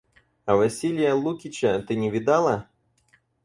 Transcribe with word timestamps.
А 0.45 0.55
Василия 0.55 1.13
Лукича 1.13 1.79
ты 1.87 1.93
не 1.95 2.09
видала? 2.09 2.67